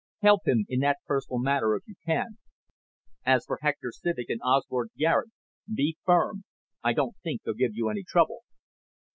[0.23, 2.39] Help him in that personal matter if you can.
[3.23, 5.29] As for Hector Civek and Osbert Garet,
[5.71, 6.43] be firm.
[6.83, 8.39] I don't think they'll give you any trouble."